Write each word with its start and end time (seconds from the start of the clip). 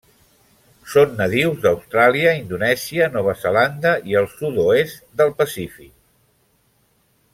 Són 0.93 1.11
nadius 1.17 1.59
d'Austràlia, 1.65 2.31
Indonèsia, 2.39 3.09
Nova 3.17 3.35
Zelanda 3.43 3.93
i 4.13 4.17
el 4.23 4.29
sud-oest 4.33 5.05
del 5.21 5.35
Pacífic. 5.43 5.93